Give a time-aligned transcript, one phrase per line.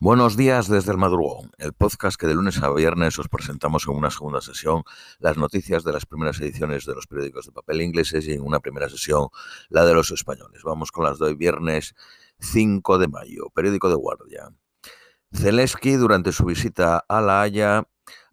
[0.00, 3.96] Buenos días desde el madrugón, el podcast que de lunes a viernes os presentamos en
[3.96, 4.84] una segunda sesión
[5.18, 8.60] las noticias de las primeras ediciones de los periódicos de papel ingleses y en una
[8.60, 9.26] primera sesión
[9.68, 10.62] la de los españoles.
[10.62, 11.96] Vamos con las de hoy viernes
[12.38, 14.50] 5 de mayo, periódico de guardia.
[15.32, 17.82] Zelensky durante su visita a La Haya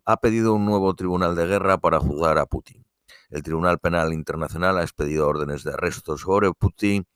[0.05, 2.85] ha pedido un nuevo tribunal de guerra para juzgar a Putin.
[3.31, 7.07] El Tribunal Penal Internacional ha expedido órdenes de arresto sobre Putin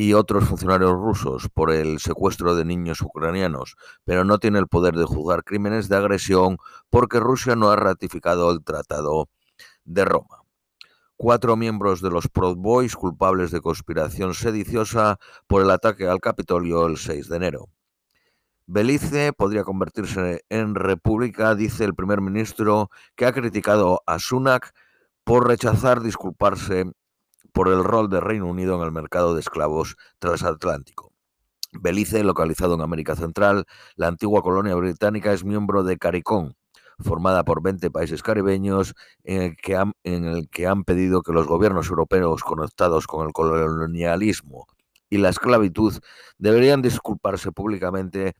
[0.00, 3.74] y otros funcionarios rusos por el secuestro de niños ucranianos,
[4.04, 8.52] pero no tiene el poder de juzgar crímenes de agresión porque Rusia no ha ratificado
[8.52, 9.28] el Tratado
[9.84, 10.44] de Roma.
[11.16, 16.86] Cuatro miembros de los Proud Boys culpables de conspiración sediciosa por el ataque al Capitolio
[16.86, 17.68] el 6 de enero.
[18.68, 24.72] Belice podría convertirse en república, dice el primer ministro, que ha criticado a Sunak
[25.24, 26.84] por rechazar disculparse
[27.58, 31.12] por el rol del Reino Unido en el mercado de esclavos transatlántico.
[31.72, 33.64] Belice, localizado en América Central,
[33.96, 36.52] la antigua colonia británica, es miembro de CARICOM,
[37.00, 41.32] formada por 20 países caribeños, en el, que han, en el que han pedido que
[41.32, 44.68] los gobiernos europeos conectados con el colonialismo
[45.10, 45.98] y la esclavitud
[46.38, 48.36] deberían disculparse públicamente,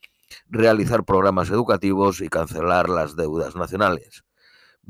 [0.49, 4.23] realizar programas educativos y cancelar las deudas nacionales.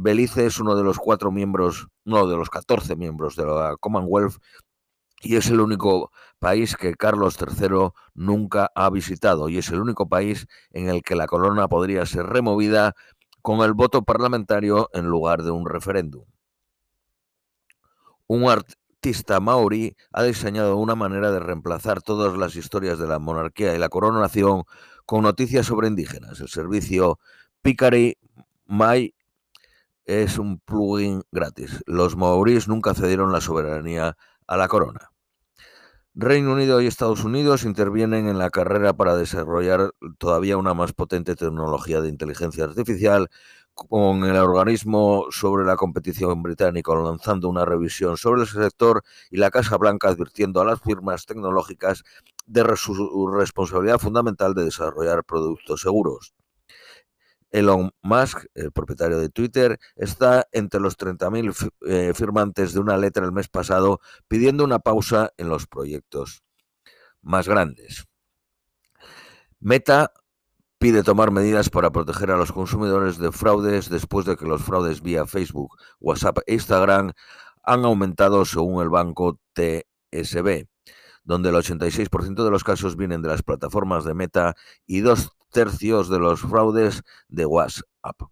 [0.00, 4.36] Belice es uno de los cuatro miembros, no, de los 14 miembros de la Commonwealth
[5.20, 10.08] y es el único país que Carlos III nunca ha visitado y es el único
[10.08, 12.94] país en el que la corona podría ser removida
[13.42, 16.26] con el voto parlamentario en lugar de un referéndum.
[18.28, 23.74] Un artista maorí ha diseñado una manera de reemplazar todas las historias de la monarquía
[23.74, 24.62] y la coronación
[25.06, 26.38] con noticias sobre indígenas.
[26.38, 27.18] El servicio
[27.62, 28.16] Picari
[28.64, 29.12] Mai
[30.08, 31.82] es un plugin gratis.
[31.86, 35.12] Los maoríes nunca cedieron la soberanía a la corona.
[36.14, 41.36] Reino Unido y Estados Unidos intervienen en la carrera para desarrollar todavía una más potente
[41.36, 43.28] tecnología de inteligencia artificial
[43.74, 49.50] con el organismo sobre la competición británico lanzando una revisión sobre el sector y la
[49.50, 52.02] Casa Blanca advirtiendo a las firmas tecnológicas
[52.46, 56.32] de su responsabilidad fundamental de desarrollar productos seguros.
[57.50, 63.24] Elon Musk, el propietario de Twitter, está entre los 30.000 eh, firmantes de una letra
[63.24, 66.42] el mes pasado pidiendo una pausa en los proyectos
[67.22, 68.06] más grandes.
[69.60, 70.12] Meta
[70.78, 75.02] pide tomar medidas para proteger a los consumidores de fraudes después de que los fraudes
[75.02, 77.12] vía Facebook, WhatsApp e Instagram
[77.64, 80.66] han aumentado según el banco TSB,
[81.24, 84.54] donde el 86% de los casos vienen de las plataformas de Meta
[84.86, 88.22] y dos tercios de los fraudes de WhatsApp.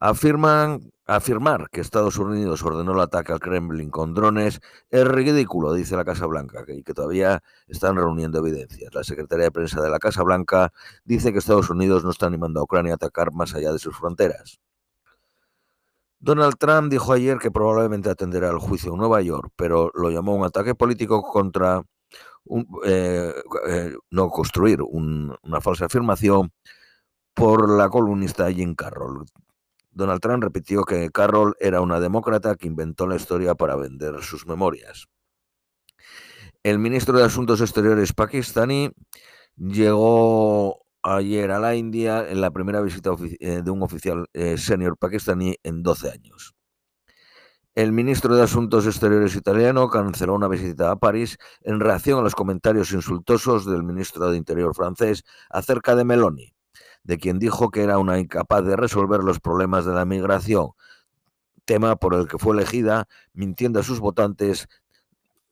[0.00, 5.96] Afirman, afirmar que Estados Unidos ordenó el ataque al Kremlin con drones es ridículo, dice
[5.96, 8.94] la Casa Blanca, y que todavía están reuniendo evidencias.
[8.94, 10.72] La Secretaría de Prensa de la Casa Blanca
[11.04, 13.96] dice que Estados Unidos no está animando a Ucrania a atacar más allá de sus
[13.96, 14.60] fronteras.
[16.20, 20.34] Donald Trump dijo ayer que probablemente atenderá al juicio en Nueva York, pero lo llamó
[20.34, 21.82] un ataque político contra
[22.84, 23.34] eh,
[23.68, 26.50] eh, no construir una falsa afirmación
[27.34, 29.26] por la columnista Jim Carroll.
[29.90, 34.46] Donald Trump repitió que Carroll era una demócrata que inventó la historia para vender sus
[34.46, 35.06] memorias.
[36.62, 38.90] El ministro de Asuntos Exteriores pakistaní
[39.56, 43.10] llegó ayer a la India en la primera visita
[43.40, 44.26] eh, de un oficial
[44.56, 46.57] senior pakistaní en 12 años.
[47.74, 52.34] El ministro de Asuntos Exteriores italiano canceló una visita a París en reacción a los
[52.34, 56.54] comentarios insultosos del ministro de Interior francés acerca de Meloni,
[57.04, 60.70] de quien dijo que era una incapaz de resolver los problemas de la migración,
[61.66, 64.66] tema por el que fue elegida, mintiendo a sus votantes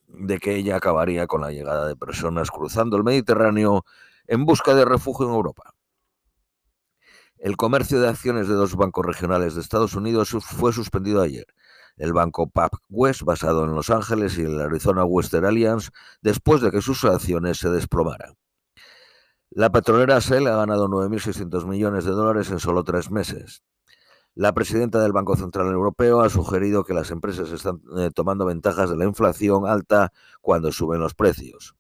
[0.09, 3.85] de que ella acabaría con la llegada de personas cruzando el Mediterráneo
[4.27, 5.75] en busca de refugio en Europa.
[7.39, 11.47] El comercio de acciones de dos bancos regionales de Estados Unidos fue suspendido ayer
[11.97, 12.51] el banco
[12.89, 15.91] West basado en Los Ángeles y el Arizona Western Alliance,
[16.21, 18.35] después de que sus acciones se desplomaran.
[19.51, 23.63] La petrolera Shell ha ganado 9.600 millones de dólares en solo tres meses.
[24.35, 28.91] La presidenta del Banco Central Europeo ha sugerido que las empresas están eh, tomando ventajas
[28.91, 30.13] de la inflación alta
[30.43, 31.75] cuando suben los precios.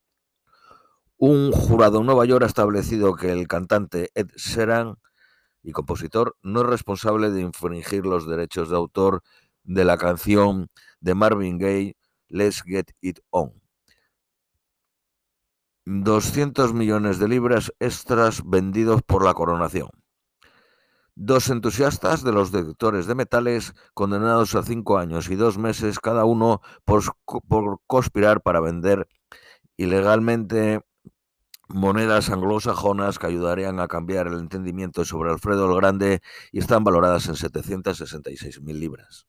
[1.18, 4.96] Un jurado en Nueva York ha establecido que el cantante Ed Sheeran
[5.62, 9.22] y compositor no es responsable de infringir los derechos de autor
[9.66, 10.68] de la canción
[11.00, 11.96] de Marvin Gaye,
[12.28, 13.52] Let's Get It On.
[15.84, 19.88] 200 millones de libras extras vendidos por la coronación.
[21.14, 26.24] Dos entusiastas de los detectores de metales condenados a cinco años y dos meses cada
[26.24, 27.02] uno por,
[27.48, 29.08] por conspirar para vender
[29.76, 30.82] ilegalmente
[31.68, 36.20] monedas anglosajonas que ayudarían a cambiar el entendimiento sobre Alfredo el Grande
[36.52, 39.26] y están valoradas en 766.000 libras.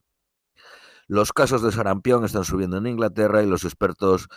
[1.08, 4.28] Los casos de sarampión están subiendo en Inglaterra y los expertos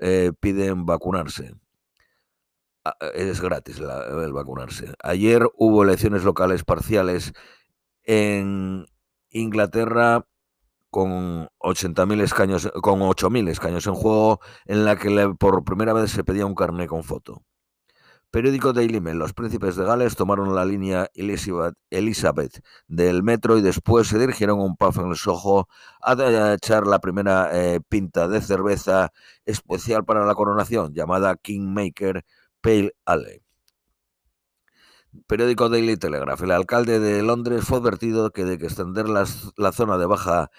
[0.00, 1.54] eh, piden vacunarse.
[2.84, 4.94] Ah, es gratis el vacunarse.
[5.02, 7.32] Ayer hubo elecciones locales parciales
[8.04, 8.86] en
[9.30, 10.24] Inglaterra
[10.90, 16.24] con 80.000 escaños, con 8.000 escaños en juego, en la que por primera vez se
[16.24, 17.42] pedía un carné con foto.
[18.30, 19.18] Periódico Daily Mail.
[19.18, 24.76] Los príncipes de Gales tomaron la línea Elizabeth, del metro y después se dirigieron un
[24.76, 25.68] pub en el Soho
[26.02, 29.12] a echar la primera eh, pinta de cerveza
[29.46, 32.24] especial para la coronación, llamada Kingmaker
[32.60, 33.42] Pale Ale.
[35.26, 36.42] Periódico Daily Telegraph.
[36.42, 40.50] El alcalde de Londres fue advertido que de que extender la zona de baja,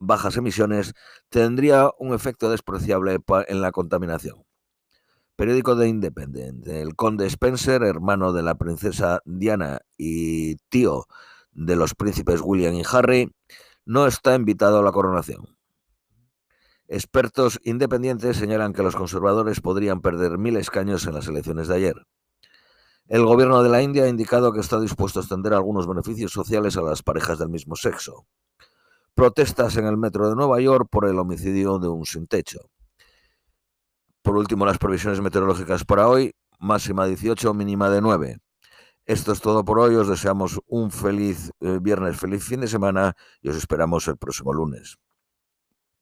[0.00, 0.94] bajas emisiones
[1.30, 4.45] tendría un efecto despreciable en la contaminación.
[5.36, 6.66] Periódico de Independent.
[6.66, 11.04] El conde Spencer, hermano de la princesa Diana y tío
[11.52, 13.30] de los príncipes William y Harry,
[13.84, 15.58] no está invitado a la coronación.
[16.88, 22.06] Expertos independientes señalan que los conservadores podrían perder mil escaños en las elecciones de ayer.
[23.06, 26.78] El gobierno de la India ha indicado que está dispuesto a extender algunos beneficios sociales
[26.78, 28.26] a las parejas del mismo sexo.
[29.14, 32.70] Protestas en el metro de Nueva York por el homicidio de un sin techo.
[34.26, 38.38] Por último, las previsiones meteorológicas para hoy, máxima 18, mínima de 9.
[39.04, 43.14] Esto es todo por hoy, os deseamos un feliz eh, viernes, feliz fin de semana
[43.40, 44.96] y os esperamos el próximo lunes.